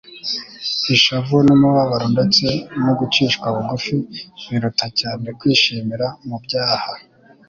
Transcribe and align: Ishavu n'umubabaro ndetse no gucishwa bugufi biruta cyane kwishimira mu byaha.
Ishavu 0.95 1.35
n'umubabaro 1.47 2.05
ndetse 2.15 2.45
no 2.83 2.93
gucishwa 2.99 3.45
bugufi 3.55 3.95
biruta 4.49 4.87
cyane 4.99 5.27
kwishimira 5.39 6.07
mu 6.27 6.37
byaha. 6.43 6.91